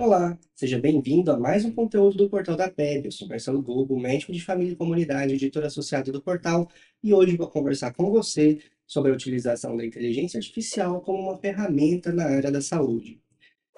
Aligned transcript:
Olá, 0.00 0.38
seja 0.54 0.78
bem-vindo 0.78 1.30
a 1.30 1.38
mais 1.38 1.62
um 1.62 1.70
conteúdo 1.70 2.16
do 2.16 2.30
Portal 2.30 2.56
da 2.56 2.70
PEB. 2.70 3.04
Eu 3.04 3.12
sou 3.12 3.28
Marcelo 3.28 3.60
Gobo, 3.60 4.00
médico 4.00 4.32
de 4.32 4.40
família 4.40 4.72
e 4.72 4.76
comunidade, 4.76 5.34
editor 5.34 5.62
associado 5.62 6.10
do 6.10 6.22
portal, 6.22 6.70
e 7.04 7.12
hoje 7.12 7.36
vou 7.36 7.46
conversar 7.46 7.92
com 7.92 8.10
você 8.10 8.60
sobre 8.86 9.12
a 9.12 9.14
utilização 9.14 9.76
da 9.76 9.84
inteligência 9.84 10.38
artificial 10.38 11.02
como 11.02 11.24
uma 11.24 11.36
ferramenta 11.36 12.10
na 12.10 12.24
área 12.24 12.50
da 12.50 12.62
saúde. 12.62 13.20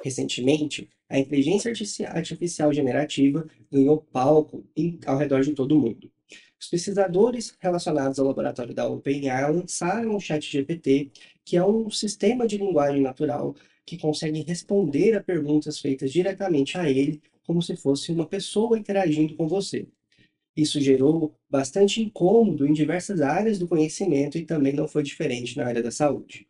Recentemente, 0.00 0.88
a 1.08 1.18
inteligência 1.18 1.72
artificial 2.06 2.72
generativa 2.72 3.44
ganhou 3.68 4.00
palco 4.00 4.64
ao 5.04 5.18
redor 5.18 5.40
de 5.40 5.54
todo 5.54 5.72
o 5.72 5.80
mundo. 5.80 6.08
Os 6.56 6.68
pesquisadores 6.68 7.56
relacionados 7.58 8.20
ao 8.20 8.26
laboratório 8.28 8.72
da 8.72 8.88
OpenAI 8.88 9.52
lançaram 9.52 10.14
o 10.14 10.20
ChatGPT, 10.20 11.10
que 11.44 11.56
é 11.56 11.66
um 11.66 11.90
sistema 11.90 12.46
de 12.46 12.58
linguagem 12.58 13.02
natural 13.02 13.56
que 13.86 13.98
consegue 13.98 14.42
responder 14.42 15.14
a 15.14 15.22
perguntas 15.22 15.78
feitas 15.78 16.12
diretamente 16.12 16.78
a 16.78 16.88
ele, 16.90 17.20
como 17.46 17.62
se 17.62 17.76
fosse 17.76 18.12
uma 18.12 18.26
pessoa 18.26 18.78
interagindo 18.78 19.34
com 19.34 19.48
você. 19.48 19.86
Isso 20.56 20.80
gerou 20.80 21.34
bastante 21.48 22.02
incômodo 22.02 22.66
em 22.66 22.72
diversas 22.72 23.20
áreas 23.20 23.58
do 23.58 23.66
conhecimento 23.66 24.36
e 24.36 24.44
também 24.44 24.72
não 24.72 24.86
foi 24.86 25.02
diferente 25.02 25.56
na 25.56 25.66
área 25.66 25.82
da 25.82 25.90
saúde. 25.90 26.46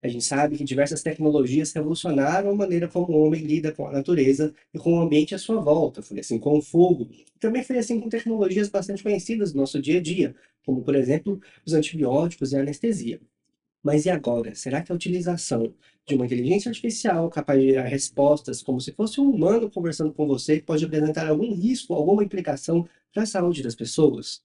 A 0.00 0.06
gente 0.06 0.24
sabe 0.24 0.56
que 0.56 0.62
diversas 0.62 1.02
tecnologias 1.02 1.72
revolucionaram 1.72 2.50
a 2.50 2.54
maneira 2.54 2.86
como 2.86 3.12
o 3.12 3.22
homem 3.22 3.42
lida 3.42 3.72
com 3.72 3.86
a 3.86 3.90
natureza 3.90 4.54
e 4.72 4.78
com 4.78 4.92
o 4.94 5.00
ambiente 5.00 5.34
à 5.34 5.38
sua 5.38 5.60
volta. 5.60 6.02
Foi 6.02 6.20
assim 6.20 6.38
com 6.38 6.56
o 6.56 6.62
fogo. 6.62 7.08
E 7.10 7.26
também 7.40 7.64
foi 7.64 7.78
assim 7.78 7.98
com 7.98 8.08
tecnologias 8.08 8.68
bastante 8.68 9.02
conhecidas 9.02 9.52
do 9.52 9.58
nosso 9.58 9.80
dia 9.82 9.98
a 9.98 10.02
dia, 10.02 10.36
como, 10.64 10.82
por 10.82 10.94
exemplo, 10.94 11.40
os 11.66 11.72
antibióticos 11.72 12.52
e 12.52 12.56
a 12.56 12.60
anestesia. 12.60 13.20
Mas 13.88 14.04
e 14.04 14.10
agora? 14.10 14.54
Será 14.54 14.82
que 14.82 14.92
a 14.92 14.94
utilização 14.94 15.72
de 16.06 16.14
uma 16.14 16.26
inteligência 16.26 16.68
artificial 16.68 17.30
capaz 17.30 17.58
de 17.58 17.70
gerar 17.70 17.84
respostas 17.84 18.62
como 18.62 18.78
se 18.82 18.92
fosse 18.92 19.18
um 19.18 19.30
humano 19.30 19.70
conversando 19.70 20.12
com 20.12 20.26
você 20.26 20.60
pode 20.60 20.84
apresentar 20.84 21.26
algum 21.26 21.54
risco, 21.54 21.94
alguma 21.94 22.22
implicação 22.22 22.86
para 23.14 23.22
a 23.22 23.26
saúde 23.26 23.62
das 23.62 23.74
pessoas? 23.74 24.42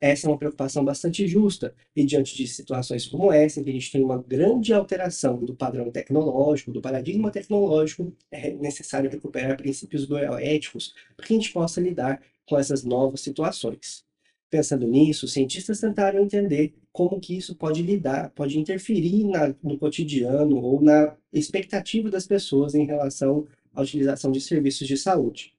Essa 0.00 0.26
é 0.26 0.30
uma 0.30 0.36
preocupação 0.36 0.84
bastante 0.84 1.28
justa, 1.28 1.76
e 1.94 2.04
diante 2.04 2.36
de 2.36 2.44
situações 2.48 3.06
como 3.06 3.32
essa, 3.32 3.60
em 3.60 3.62
que 3.62 3.70
a 3.70 3.72
gente 3.72 3.92
tem 3.92 4.02
uma 4.02 4.20
grande 4.20 4.74
alteração 4.74 5.38
do 5.38 5.54
padrão 5.54 5.88
tecnológico, 5.92 6.72
do 6.72 6.80
paradigma 6.80 7.30
tecnológico, 7.30 8.12
é 8.32 8.50
necessário 8.50 9.08
recuperar 9.08 9.56
princípios 9.56 10.06
bioéticos 10.06 10.92
para 11.16 11.24
que 11.24 11.34
a 11.34 11.36
gente 11.36 11.52
possa 11.52 11.80
lidar 11.80 12.20
com 12.48 12.58
essas 12.58 12.82
novas 12.82 13.20
situações. 13.20 14.04
Pensando 14.52 14.86
nisso, 14.86 15.26
cientistas 15.26 15.80
tentaram 15.80 16.20
entender 16.20 16.74
como 16.92 17.18
que 17.18 17.34
isso 17.34 17.54
pode 17.54 17.82
lidar, 17.82 18.28
pode 18.34 18.58
interferir 18.58 19.24
na, 19.24 19.54
no 19.62 19.78
cotidiano 19.78 20.58
ou 20.58 20.82
na 20.82 21.16
expectativa 21.32 22.10
das 22.10 22.26
pessoas 22.26 22.74
em 22.74 22.84
relação 22.84 23.46
à 23.72 23.80
utilização 23.80 24.30
de 24.30 24.42
serviços 24.42 24.86
de 24.86 24.98
saúde. 24.98 25.54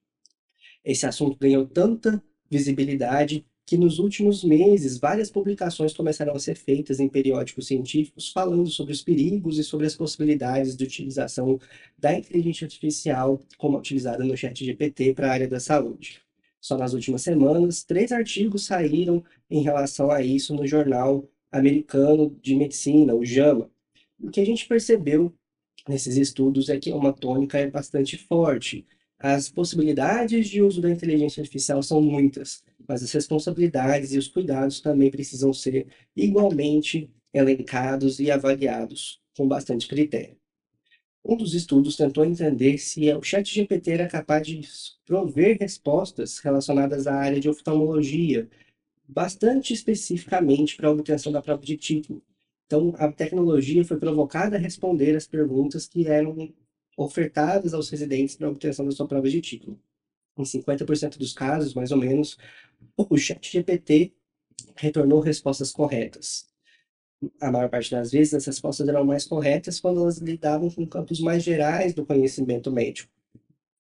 Esse 0.86 1.08
assunto 1.08 1.40
ganhou 1.40 1.66
tanta 1.66 2.24
visibilidade 2.48 3.44
que 3.66 3.80
nos 3.80 3.98
últimos 3.98 4.44
meses 4.44 5.00
várias 5.00 5.32
publicações 5.32 5.92
começaram 5.92 6.36
a 6.36 6.40
ser 6.40 6.56
feitas 6.56 7.00
em 7.00 7.10
periódicos 7.10 7.66
científicos 7.66 8.32
falando 8.32 8.70
sobre 8.70 8.94
os 8.94 9.02
perigos 9.02 9.58
e 9.58 9.64
sobre 9.64 9.88
as 9.88 9.96
possibilidades 9.96 10.78
de 10.78 10.84
utilização 10.84 11.60
da 11.98 12.14
inteligência 12.14 12.66
artificial 12.66 13.42
como 13.58 13.76
utilizada 13.76 14.24
no 14.24 14.38
chat 14.38 14.64
GPT 14.64 15.16
para 15.16 15.30
a 15.30 15.32
área 15.32 15.48
da 15.48 15.60
saúde. 15.60 16.23
Só 16.64 16.78
nas 16.78 16.94
últimas 16.94 17.22
semanas, 17.22 17.84
três 17.84 18.14
artigos 18.14 18.66
saíram 18.66 19.22
em 19.52 19.62
relação 19.62 20.10
a 20.10 20.22
isso 20.22 20.56
no 20.56 20.66
jornal 20.66 21.30
americano 21.52 22.40
de 22.42 22.56
medicina, 22.56 23.14
o 23.14 23.26
JAMA. 23.26 23.70
O 24.18 24.30
que 24.30 24.40
a 24.40 24.46
gente 24.46 24.66
percebeu 24.66 25.34
nesses 25.90 26.16
estudos 26.16 26.70
é 26.70 26.80
que 26.80 26.94
uma 26.94 27.12
tônica 27.12 27.58
é 27.58 27.70
bastante 27.70 28.18
forte. 28.18 28.88
As 29.20 29.50
possibilidades 29.50 30.48
de 30.48 30.62
uso 30.62 30.80
da 30.80 30.90
inteligência 30.90 31.42
artificial 31.42 31.84
são 31.84 32.02
muitas, 32.02 32.64
mas 32.88 33.04
as 33.04 33.12
responsabilidades 33.12 34.14
e 34.14 34.18
os 34.18 34.30
cuidados 34.30 34.80
também 34.80 35.12
precisam 35.12 35.52
ser 35.52 35.88
igualmente 36.16 37.12
elencados 37.34 38.22
e 38.22 38.32
avaliados 38.32 39.22
com 39.36 39.46
bastante 39.46 39.86
critério. 39.86 40.38
Um 41.26 41.38
dos 41.38 41.54
estudos 41.54 41.96
tentou 41.96 42.26
entender 42.26 42.78
se 42.78 43.12
o 43.14 43.24
ChatGPT 43.24 43.92
era 43.92 44.08
capaz 44.10 44.46
de 44.46 44.62
prover 45.06 45.58
respostas 45.58 46.40
relacionadas 46.40 47.08
à 47.08 47.16
área 47.16 47.40
de 47.40 47.48
oftalmologia, 47.48 48.50
bastante 49.08 49.74
especificamente 49.74 50.76
para 50.76 50.90
a 50.90 50.92
obtenção 50.92 51.32
da 51.32 51.42
prova 51.42 51.62
de 51.62 51.78
título. 51.78 52.22
Então, 52.66 52.94
a 52.98 53.10
tecnologia 53.10 53.86
foi 53.86 53.98
provocada 53.98 54.58
a 54.58 54.60
responder 54.60 55.16
as 55.16 55.26
perguntas 55.26 55.88
que 55.88 56.08
eram 56.08 56.54
ofertadas 56.98 57.74
aos 57.74 57.90
residentes 57.90 58.36
para 58.36 58.48
a 58.48 58.52
obtenção 58.52 58.84
da 58.84 58.92
sua 58.92 59.08
prova 59.08 59.30
de 59.30 59.40
título. 59.40 59.80
Em 60.38 60.44
50% 60.44 61.18
dos 61.18 61.32
casos, 61.32 61.74
mais 61.74 61.92
ou 61.92 61.98
menos, 61.98 62.38
o 62.98 63.18
ChatGPT 63.18 64.14
retornou 64.76 65.22
respostas 65.22 65.72
corretas. 65.72 66.53
A 67.40 67.52
maior 67.52 67.70
parte 67.70 67.92
das 67.92 68.12
vezes, 68.12 68.34
as 68.34 68.46
respostas 68.46 68.88
eram 68.88 69.06
mais 69.06 69.26
corretas 69.26 69.80
quando 69.80 70.02
elas 70.02 70.18
lidavam 70.18 70.70
com 70.70 70.86
campos 70.86 71.20
mais 71.20 71.44
gerais 71.44 71.94
do 71.94 72.06
conhecimento 72.06 72.72
médico. 72.72 73.12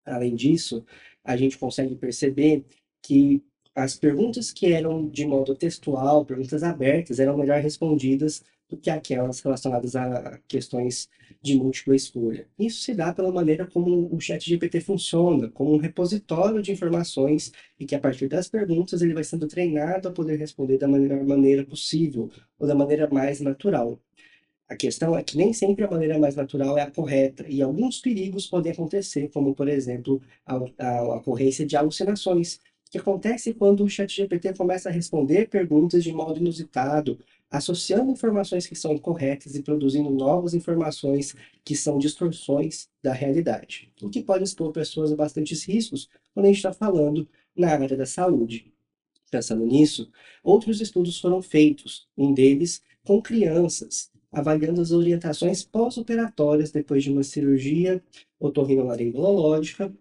Além 0.05 0.35
disso, 0.35 0.85
a 1.23 1.35
gente 1.37 1.57
consegue 1.57 1.95
perceber 1.95 2.65
que 3.01 3.43
as 3.75 3.95
perguntas 3.95 4.51
que 4.51 4.71
eram 4.71 5.09
de 5.09 5.25
modo 5.25 5.55
textual, 5.55 6.25
perguntas 6.25 6.63
abertas, 6.63 7.19
eram 7.19 7.37
melhor 7.37 7.59
respondidas 7.59 8.43
do 8.73 8.77
que 8.77 8.89
aquelas 8.89 9.39
relacionadas 9.39 9.95
a 9.95 10.39
questões 10.47 11.07
de 11.41 11.55
múltipla 11.55 11.95
escolha. 11.95 12.47
Isso 12.57 12.81
se 12.81 12.93
dá 12.95 13.13
pela 13.13 13.31
maneira 13.31 13.67
como 13.67 14.13
o 14.13 14.19
chat 14.19 14.49
GPT 14.49 14.81
funciona, 14.81 15.49
como 15.49 15.73
um 15.73 15.77
repositório 15.77 16.61
de 16.61 16.71
informações 16.71 17.51
e 17.79 17.85
que 17.85 17.95
a 17.95 17.99
partir 17.99 18.27
das 18.27 18.47
perguntas 18.47 19.01
ele 19.01 19.13
vai 19.13 19.23
sendo 19.23 19.47
treinado 19.47 20.07
a 20.07 20.11
poder 20.11 20.37
responder 20.37 20.77
da 20.77 20.87
melhor 20.87 21.23
maneira 21.23 21.63
possível 21.63 22.29
ou 22.57 22.67
da 22.67 22.73
maneira 22.73 23.07
mais 23.09 23.39
natural. 23.41 23.99
A 24.67 24.75
questão 24.75 25.15
é 25.15 25.21
que 25.21 25.37
nem 25.37 25.53
sempre 25.53 25.85
a 25.85 25.91
maneira 25.91 26.17
mais 26.17 26.35
natural 26.35 26.77
é 26.77 26.81
a 26.81 26.89
correta 26.89 27.45
e 27.47 27.61
alguns 27.61 27.99
perigos 27.99 28.47
podem 28.47 28.71
acontecer, 28.71 29.29
como 29.29 29.53
por 29.53 29.67
exemplo 29.67 30.21
a, 30.45 30.55
a, 30.79 30.97
a 30.99 31.15
ocorrência 31.17 31.65
de 31.65 31.75
alucinações, 31.75 32.59
que 32.93 32.99
acontece 32.99 33.55
quando 33.55 33.83
o 33.83 33.89
chat 33.89 34.15
GPT 34.15 34.53
começa 34.53 34.87
a 34.87 34.91
responder 34.91 35.49
perguntas 35.49 36.03
de 36.03 36.13
modo 36.13 36.39
inusitado 36.39 37.17
associando 37.49 38.11
informações 38.11 38.67
que 38.67 38.75
são 38.75 38.93
incorretas 38.93 39.55
e 39.55 39.63
produzindo 39.63 40.11
novas 40.11 40.53
informações 40.53 41.35
que 41.65 41.75
são 41.75 41.97
distorções 41.97 42.87
da 43.01 43.11
realidade, 43.11 43.91
o 43.99 44.11
que 44.11 44.21
pode 44.21 44.43
expor 44.43 44.71
pessoas 44.71 45.11
a 45.11 45.15
bastantes 45.15 45.63
riscos 45.63 46.07
quando 46.35 46.45
a 46.45 46.49
gente 46.49 46.57
está 46.57 46.71
falando 46.71 47.27
na 47.57 47.69
área 47.69 47.97
da 47.97 48.05
saúde. 48.05 48.71
Pensando 49.31 49.65
nisso, 49.65 50.11
outros 50.43 50.79
estudos 50.79 51.19
foram 51.19 51.41
feitos, 51.41 52.07
um 52.15 52.31
deles 52.31 52.79
com 53.03 53.19
crianças, 53.19 54.11
avaliando 54.31 54.81
as 54.81 54.91
orientações 54.91 55.63
pós-operatórias 55.63 56.69
depois 56.69 57.03
de 57.03 57.11
uma 57.11 57.23
cirurgia 57.23 58.03
otorrinolaringológica 58.39 59.91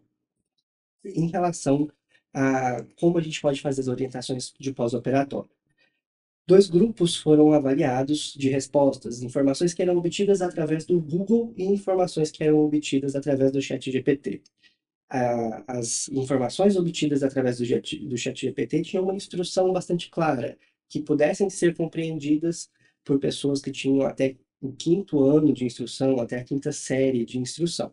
em 1.03 1.28
relação 1.28 1.91
a 2.32 2.84
como 2.97 3.19
a 3.19 3.20
gente 3.20 3.41
pode 3.41 3.60
fazer 3.60 3.82
as 3.82 3.88
orientações 3.88 4.53
de 4.59 4.72
pós-operatório. 4.72 5.50
Dois 6.47 6.69
grupos 6.69 7.16
foram 7.16 7.53
avaliados 7.53 8.34
de 8.37 8.48
respostas, 8.48 9.22
informações 9.22 9.72
que 9.72 9.82
eram 9.82 9.97
obtidas 9.97 10.42
através 10.42 10.84
do 10.84 11.00
Google 11.00 11.54
e 11.56 11.65
informações 11.65 12.31
que 12.31 12.42
eram 12.42 12.59
obtidas 12.59 13.15
através 13.15 13.53
do 13.53 13.62
ChatGPT. 13.62 14.42
As 15.69 16.09
informações 16.09 16.75
obtidas 16.76 17.22
através 17.22 17.59
do, 17.59 17.65
do 18.09 18.16
ChatGPT 18.16 18.82
tinham 18.82 19.04
uma 19.04 19.15
instrução 19.15 19.72
bastante 19.72 20.10
clara, 20.10 20.59
que 20.88 21.00
pudessem 21.00 21.48
ser 21.48 21.76
compreendidas 21.76 22.71
por 23.04 23.18
pessoas 23.18 23.60
que 23.60 23.71
tinham 23.71 24.07
até 24.07 24.36
o 24.60 24.72
quinto 24.72 25.22
ano 25.22 25.53
de 25.53 25.65
instrução, 25.65 26.18
até 26.18 26.39
a 26.39 26.45
quinta 26.45 26.72
série 26.72 27.24
de 27.24 27.39
instrução 27.39 27.92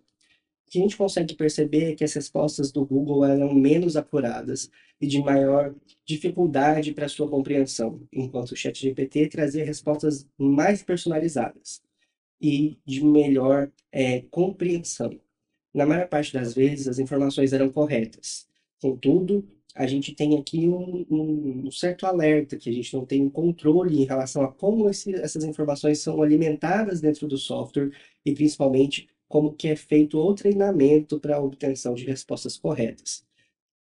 que 0.69 0.79
a 0.79 0.81
gente 0.81 0.97
consegue 0.97 1.35
perceber 1.35 1.91
é 1.91 1.95
que 1.95 2.03
as 2.03 2.13
respostas 2.13 2.71
do 2.71 2.85
Google 2.85 3.25
eram 3.25 3.53
menos 3.53 3.97
apuradas 3.97 4.69
e 5.01 5.07
de 5.07 5.19
maior 5.19 5.73
dificuldade 6.05 6.93
para 6.93 7.07
sua 7.07 7.27
compreensão, 7.27 8.01
enquanto 8.13 8.51
o 8.51 8.55
ChatGPT 8.55 9.27
trazia 9.27 9.65
respostas 9.65 10.27
mais 10.37 10.83
personalizadas 10.83 11.81
e 12.41 12.77
de 12.85 13.03
melhor 13.03 13.71
é, 13.91 14.21
compreensão. 14.29 15.19
Na 15.73 15.85
maior 15.85 16.07
parte 16.07 16.33
das 16.33 16.53
vezes, 16.53 16.87
as 16.87 16.99
informações 16.99 17.53
eram 17.53 17.69
corretas. 17.71 18.47
Contudo, 18.81 19.47
a 19.75 19.85
gente 19.87 20.13
tem 20.13 20.37
aqui 20.37 20.67
um, 20.67 21.05
um, 21.09 21.71
certo 21.71 22.05
alerta, 22.05 22.57
que 22.57 22.69
a 22.69 22.73
gente 22.73 22.93
não 22.93 23.05
tem 23.05 23.21
um 23.21 23.29
controle 23.29 24.01
em 24.01 24.05
relação 24.05 24.43
a 24.43 24.51
como 24.51 24.89
esse, 24.89 25.13
essas 25.15 25.43
informações 25.43 25.99
são 25.99 26.21
alimentadas 26.21 26.99
dentro 27.01 27.27
do 27.27 27.37
software 27.37 27.91
e, 28.25 28.33
principalmente, 28.33 29.07
como 29.29 29.53
que 29.53 29.67
é 29.67 29.75
feito 29.75 30.17
o 30.17 30.33
treinamento 30.33 31.19
para 31.19 31.37
a 31.37 31.41
obtenção 31.41 31.93
de 31.93 32.03
respostas 32.03 32.57
corretas. 32.57 33.23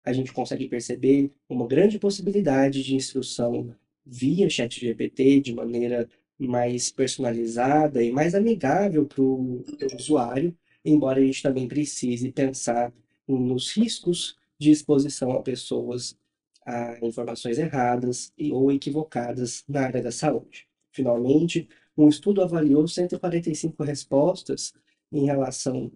A 0.03 0.11
gente 0.11 0.33
consegue 0.33 0.67
perceber 0.67 1.31
uma 1.47 1.67
grande 1.67 1.99
possibilidade 1.99 2.83
de 2.83 2.95
instrução 2.95 3.73
via 4.05 4.49
ChatGPT 4.49 5.39
de 5.39 5.53
maneira 5.53 6.09
mais 6.37 6.91
personalizada 6.91 8.03
e 8.03 8.11
mais 8.11 8.35
amigável 8.35 9.05
para 9.05 9.21
o 9.21 9.63
usuário, 9.97 10.55
embora 10.83 11.19
a 11.19 11.23
gente 11.23 11.41
também 11.41 11.67
precise 11.67 12.31
pensar 12.31 12.91
nos 13.27 13.71
riscos 13.71 14.35
de 14.59 14.71
exposição 14.71 15.31
a 15.31 15.41
pessoas 15.41 16.17
a 16.65 16.97
informações 17.05 17.59
erradas 17.59 18.33
ou 18.51 18.71
equivocadas 18.71 19.63
na 19.67 19.81
área 19.81 20.01
da 20.01 20.11
saúde. 20.11 20.67
Finalmente, 20.91 21.69
um 21.95 22.09
estudo 22.09 22.41
avaliou 22.41 22.87
145 22.87 23.83
respostas 23.83 24.73
em 25.17 25.25
relação 25.25 25.91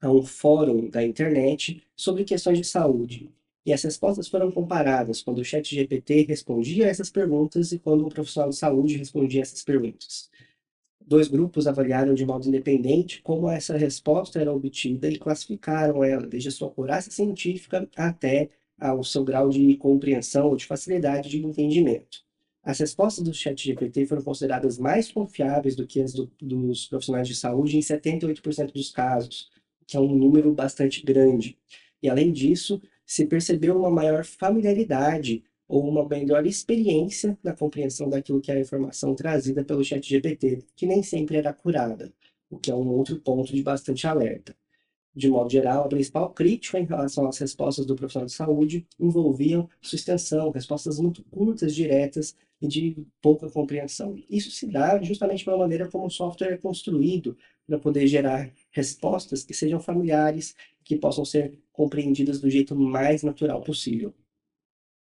a 0.00 0.10
um 0.10 0.22
fórum 0.22 0.88
da 0.88 1.04
internet 1.04 1.82
sobre 1.96 2.24
questões 2.24 2.58
de 2.58 2.64
saúde. 2.64 3.30
E 3.66 3.72
as 3.72 3.82
respostas 3.82 4.28
foram 4.28 4.50
comparadas 4.50 5.22
quando 5.22 5.38
o 5.38 5.44
chat 5.44 5.74
GPT 5.74 6.22
respondia 6.22 6.86
essas 6.86 7.10
perguntas 7.10 7.72
e 7.72 7.78
quando 7.78 8.06
um 8.06 8.08
profissional 8.08 8.50
de 8.50 8.56
saúde 8.56 8.96
respondia 8.96 9.42
essas 9.42 9.62
perguntas. 9.62 10.30
Dois 11.04 11.26
grupos 11.28 11.66
avaliaram 11.66 12.14
de 12.14 12.24
modo 12.24 12.46
independente 12.46 13.22
como 13.22 13.48
essa 13.48 13.76
resposta 13.76 14.40
era 14.40 14.52
obtida 14.52 15.08
e 15.08 15.18
classificaram 15.18 16.04
ela, 16.04 16.26
desde 16.26 16.50
a 16.50 16.52
sua 16.52 16.68
acurácia 16.68 17.10
científica 17.10 17.88
até 17.96 18.50
ao 18.78 19.02
seu 19.02 19.24
grau 19.24 19.48
de 19.48 19.76
compreensão 19.76 20.48
ou 20.48 20.56
de 20.56 20.66
facilidade 20.66 21.28
de 21.28 21.44
entendimento. 21.44 22.27
As 22.68 22.80
respostas 22.80 23.24
do 23.24 23.32
chat 23.32 23.64
GPT 23.64 24.04
foram 24.04 24.20
consideradas 24.20 24.78
mais 24.78 25.10
confiáveis 25.10 25.74
do 25.74 25.86
que 25.86 26.02
as 26.02 26.12
do, 26.12 26.30
dos 26.38 26.86
profissionais 26.86 27.26
de 27.26 27.34
saúde 27.34 27.78
em 27.78 27.80
78% 27.80 28.74
dos 28.74 28.90
casos, 28.90 29.48
que 29.86 29.96
é 29.96 30.00
um 30.00 30.14
número 30.14 30.52
bastante 30.52 31.02
grande. 31.02 31.56
E 32.02 32.10
além 32.10 32.30
disso, 32.30 32.78
se 33.06 33.24
percebeu 33.24 33.74
uma 33.74 33.90
maior 33.90 34.22
familiaridade 34.22 35.42
ou 35.66 35.88
uma 35.88 36.06
melhor 36.06 36.44
experiência 36.46 37.38
na 37.42 37.54
compreensão 37.56 38.10
daquilo 38.10 38.38
que 38.38 38.52
é 38.52 38.56
a 38.56 38.60
informação 38.60 39.14
trazida 39.14 39.64
pelo 39.64 39.82
chat 39.82 40.06
GPT, 40.06 40.58
que 40.76 40.84
nem 40.84 41.02
sempre 41.02 41.38
era 41.38 41.54
curada, 41.54 42.12
o 42.50 42.58
que 42.58 42.70
é 42.70 42.74
um 42.74 42.86
outro 42.88 43.18
ponto 43.18 43.50
de 43.50 43.62
bastante 43.62 44.06
alerta. 44.06 44.54
De 45.18 45.28
modo 45.28 45.50
geral, 45.50 45.82
a 45.82 45.88
principal 45.88 46.30
crítica 46.30 46.78
em 46.78 46.84
relação 46.84 47.26
às 47.26 47.38
respostas 47.38 47.84
do 47.84 47.96
profissional 47.96 48.26
de 48.26 48.32
saúde 48.32 48.86
envolviam 49.00 49.68
extensão, 49.82 50.52
respostas 50.52 51.00
muito 51.00 51.24
curtas, 51.24 51.74
diretas 51.74 52.36
e 52.62 52.68
de 52.68 53.04
pouca 53.20 53.50
compreensão. 53.50 54.16
Isso 54.30 54.48
se 54.52 54.68
dá 54.68 55.02
justamente 55.02 55.44
pela 55.44 55.58
maneira 55.58 55.88
como 55.88 56.06
o 56.06 56.10
software 56.10 56.52
é 56.52 56.56
construído 56.56 57.36
para 57.66 57.80
poder 57.80 58.06
gerar 58.06 58.54
respostas 58.70 59.42
que 59.42 59.52
sejam 59.52 59.80
familiares, 59.80 60.54
que 60.84 60.94
possam 60.96 61.24
ser 61.24 61.58
compreendidas 61.72 62.40
do 62.40 62.48
jeito 62.48 62.76
mais 62.76 63.24
natural 63.24 63.60
possível. 63.62 64.14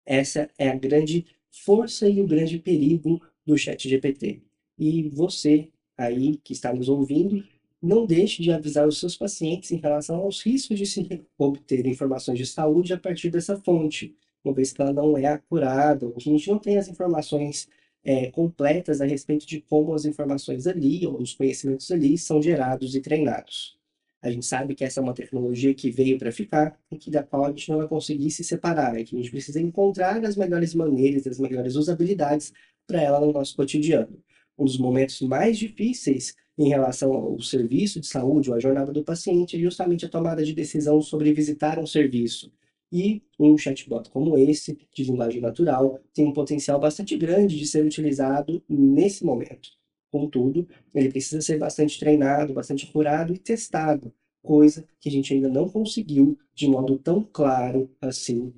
Essa 0.04 0.50
é 0.58 0.70
a 0.70 0.76
grande 0.76 1.28
força 1.52 2.10
e 2.10 2.20
o 2.24 2.26
grande 2.26 2.58
perigo 2.58 3.22
do 3.46 3.56
chat 3.56 3.88
GPT. 3.88 4.42
E 4.80 5.10
você 5.10 5.70
aí 5.96 6.38
que 6.38 6.54
está 6.54 6.74
nos 6.74 6.90
ouvindo 6.90 7.46
não 7.82 8.06
deixe 8.06 8.42
de 8.42 8.52
avisar 8.52 8.88
os 8.88 9.00
seus 9.00 9.16
pacientes 9.16 9.72
em 9.72 9.78
relação 9.78 10.18
aos 10.18 10.42
riscos 10.42 10.78
de 10.78 10.86
se 10.86 11.26
obter 11.38 11.86
informações 11.86 12.38
de 12.38 12.46
saúde 12.46 12.94
a 12.94 12.98
partir 12.98 13.30
dessa 13.30 13.58
fonte, 13.58 14.16
uma 14.44 14.54
vez 14.54 14.72
que 14.72 14.82
ela 14.82 14.94
não 14.94 15.18
é 15.18 15.26
acurada, 15.26 16.12
a 16.16 16.20
gente 16.20 16.50
não 16.50 16.58
tem 16.58 16.78
as 16.78 16.88
informações 16.88 17.68
é, 18.04 18.32
completas 18.32 19.02
a 19.02 19.06
respeito 19.06 19.46
de 19.46 19.62
como 19.62 19.94
as 19.94 20.06
informações 20.06 20.66
ali, 20.66 21.06
ou 21.06 21.22
os 21.22 21.34
conhecimentos 21.34 21.92
ali, 21.92 22.18
são 22.18 22.42
gerados 22.42 22.96
e 22.96 23.02
treinados. 23.02 23.78
A 24.22 24.32
gente 24.32 24.46
sabe 24.46 24.74
que 24.74 24.84
essa 24.84 25.00
é 25.00 25.04
uma 25.04 25.14
tecnologia 25.14 25.74
que 25.74 25.92
veio 25.92 26.18
para 26.18 26.32
ficar 26.32 26.80
e 26.92 26.98
que 26.98 27.12
da 27.12 27.22
qual 27.22 27.46
a 27.46 27.50
gente 27.50 27.70
não 27.70 27.78
vai 27.78 27.88
conseguir 27.88 28.32
se 28.32 28.44
separar, 28.44 29.00
e 29.00 29.04
que 29.04 29.16
a 29.16 29.20
gente 29.20 29.30
precisa 29.30 29.62
encontrar 29.62 30.24
as 30.26 30.36
melhores 30.36 30.74
maneiras, 30.74 31.28
as 31.28 31.40
melhores 31.40 31.76
usabilidades 31.76 32.52
para 32.88 33.02
ela 33.02 33.20
no 33.20 33.32
nosso 33.32 33.56
cotidiano. 33.56 34.18
Um 34.58 34.66
dos 34.66 34.78
momentos 34.78 35.22
mais 35.22 35.58
difíceis 35.58 36.36
em 36.58 36.70
relação 36.70 37.14
ao 37.14 37.40
serviço 37.42 38.00
de 38.00 38.08
saúde 38.08 38.50
ou 38.50 38.56
à 38.56 38.60
jornada 38.60 38.92
do 38.92 39.04
paciente 39.04 39.56
é 39.56 39.60
justamente 39.60 40.06
a 40.06 40.10
tomada 40.10 40.44
de 40.44 40.54
decisão 40.54 41.02
sobre 41.02 41.34
visitar 41.34 41.78
um 41.80 41.86
serviço. 41.86 42.52
E 42.92 43.22
um 43.38 43.58
chatbot 43.58 44.10
como 44.10 44.38
esse, 44.38 44.78
de 44.94 45.04
linguagem 45.04 45.42
natural, 45.42 46.00
tem 46.14 46.26
um 46.26 46.34
potencial 46.34 46.80
bastante 46.80 47.18
grande 47.18 47.58
de 47.58 47.66
ser 47.68 47.86
utilizado 47.86 48.64
nesse 48.68 49.26
momento. 49.26 49.70
Contudo, 50.10 50.68
ele 50.96 51.10
precisa 51.10 51.42
ser 51.42 51.58
bastante 51.58 52.00
treinado, 52.00 52.54
bastante 52.54 52.86
apurado 52.86 53.34
e 53.34 53.38
testado, 53.38 54.14
coisa 54.42 54.88
que 55.02 55.10
a 55.10 55.12
gente 55.12 55.34
ainda 55.34 55.50
não 55.50 55.68
conseguiu 55.68 56.38
de 56.56 56.68
modo 56.68 56.98
tão 56.98 57.22
claro 57.22 57.90
assim 58.00 58.54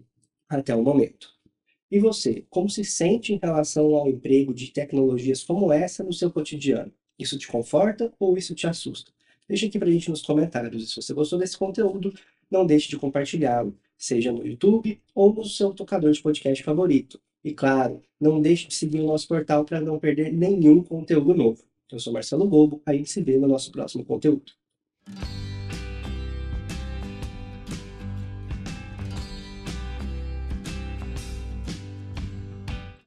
até 0.48 0.76
o 0.76 0.84
momento. 0.84 1.28
E 1.92 2.00
você, 2.00 2.46
como 2.50 2.70
se 2.70 2.84
sente 2.84 3.34
em 3.34 3.40
relação 3.42 3.96
ao 3.96 4.08
emprego 4.08 4.54
de 4.54 4.72
tecnologias 4.72 5.44
como 5.44 5.74
essa 5.74 6.04
no 6.04 6.14
seu 6.14 6.32
cotidiano? 6.32 6.92
Isso 7.20 7.38
te 7.38 7.48
conforta 7.48 8.12
ou 8.18 8.38
isso 8.38 8.56
te 8.56 8.66
assusta? 8.66 9.12
Deixa 9.48 9.66
aqui 9.66 9.78
pra 9.78 9.92
gente 9.92 10.10
nos 10.10 10.22
comentários. 10.22 10.84
E 10.84 10.88
se 10.88 10.96
você 10.96 11.14
gostou 11.14 11.38
desse 11.38 11.58
conteúdo, 11.58 12.14
não 12.50 12.66
deixe 12.66 12.88
de 12.88 12.98
compartilhá-lo, 12.98 13.76
seja 13.98 14.32
no 14.32 14.48
YouTube 14.48 15.02
ou 15.14 15.34
no 15.34 15.44
seu 15.44 15.74
tocador 15.74 16.12
de 16.12 16.22
podcast 16.22 16.64
favorito. 16.64 17.20
E 17.44 17.54
claro, 17.54 18.02
não 18.20 18.42
deixe 18.42 18.68
de 18.68 18.76
seguir 18.76 19.02
o 19.02 19.08
nosso 19.08 19.28
portal 19.28 19.66
para 19.66 19.82
não 19.82 20.00
perder 20.00 20.32
nenhum 20.32 20.82
conteúdo 20.82 21.34
novo. 21.34 21.64
Eu 21.92 22.00
sou 22.00 22.14
Marcelo 22.14 22.48
Bobo, 22.48 22.82
a 22.86 22.94
gente 22.94 23.10
se 23.10 23.22
vê 23.22 23.38
no 23.38 23.48
nosso 23.48 23.72
próximo 23.72 24.06
conteúdo. 24.06 24.52